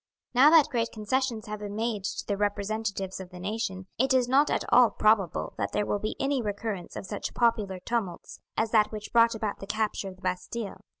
Now 0.33 0.49
that 0.49 0.69
great 0.69 0.91
concessions 0.91 1.45
have 1.45 1.59
been 1.59 1.75
made 1.75 2.05
to 2.05 2.25
the 2.25 2.35
representatives 2.35 3.19
of 3.19 3.29
the 3.29 3.39
nation, 3.39 3.85
it 3.99 4.15
is 4.15 4.27
not 4.27 4.49
at 4.49 4.63
all 4.73 4.89
probable 4.89 5.53
that 5.59 5.73
there 5.73 5.85
will 5.85 5.99
be 5.99 6.15
any 6.19 6.41
recurrence 6.41 6.95
of 6.95 7.05
such 7.05 7.35
popular 7.35 7.79
tumults 7.79 8.39
as 8.57 8.71
that 8.71 8.91
which 8.91 9.13
brought 9.13 9.35
about 9.35 9.59
the 9.59 9.67
capture 9.67 10.09
of 10.09 10.15
the 10.15 10.23
Bastille. 10.23 10.81